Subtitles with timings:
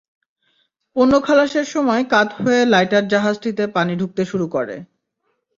[0.95, 4.75] পণ্য খালাসের সময় কাত হয়ে লাইটার জাহাজটিতে পানি ঢুকতে শুরু করে।